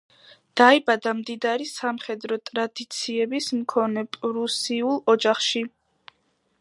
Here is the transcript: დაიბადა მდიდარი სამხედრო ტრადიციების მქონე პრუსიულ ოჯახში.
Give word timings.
დაიბადა 0.59 1.11
მდიდარი 1.17 1.67
სამხედრო 1.73 2.39
ტრადიციების 2.51 3.51
მქონე 3.59 4.05
პრუსიულ 4.17 4.99
ოჯახში. 5.15 5.63